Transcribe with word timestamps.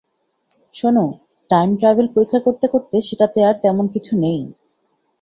শোনো, 0.73 1.05
time 1.49 1.69
travel 1.79 2.07
পরীক্ষা 2.13 2.39
করতে 2.39 2.65
করতে 2.67 2.95
সেটাতে 3.01 3.39
আর 3.45 3.55
তেমন 3.63 3.85
কিছু 3.87 4.11
নেই। 4.17 4.41